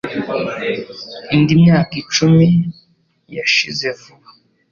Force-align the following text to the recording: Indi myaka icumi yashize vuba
Indi 1.35 1.53
myaka 1.61 1.93
icumi 2.01 2.47
yashize 3.37 3.87
vuba 3.99 4.29